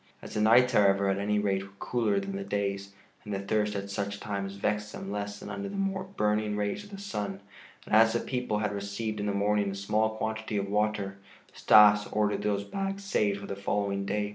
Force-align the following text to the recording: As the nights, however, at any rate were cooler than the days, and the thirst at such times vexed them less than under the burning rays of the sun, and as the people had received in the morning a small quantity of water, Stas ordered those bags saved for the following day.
As 0.19 0.33
the 0.33 0.41
nights, 0.41 0.73
however, 0.73 1.09
at 1.09 1.19
any 1.19 1.37
rate 1.37 1.61
were 1.61 1.75
cooler 1.77 2.19
than 2.19 2.35
the 2.35 2.43
days, 2.43 2.91
and 3.23 3.31
the 3.31 3.39
thirst 3.39 3.75
at 3.75 3.91
such 3.91 4.19
times 4.19 4.53
vexed 4.55 4.91
them 4.93 5.11
less 5.11 5.39
than 5.39 5.51
under 5.51 5.69
the 5.69 5.75
burning 5.75 6.55
rays 6.57 6.83
of 6.83 6.89
the 6.89 6.97
sun, 6.97 7.39
and 7.85 7.93
as 7.95 8.13
the 8.13 8.19
people 8.19 8.57
had 8.57 8.73
received 8.73 9.19
in 9.19 9.27
the 9.27 9.31
morning 9.31 9.69
a 9.69 9.75
small 9.75 10.15
quantity 10.15 10.57
of 10.57 10.67
water, 10.69 11.17
Stas 11.53 12.07
ordered 12.11 12.41
those 12.41 12.63
bags 12.63 13.03
saved 13.03 13.39
for 13.39 13.45
the 13.45 13.55
following 13.55 14.03
day. 14.03 14.29